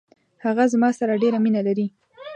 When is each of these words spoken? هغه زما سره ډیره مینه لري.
هغه 0.45 0.63
زما 0.73 0.89
سره 0.99 1.13
ډیره 1.23 1.37
مینه 1.43 1.61
لري. 1.67 1.87